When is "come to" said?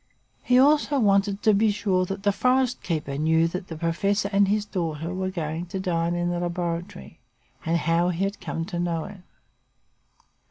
8.41-8.79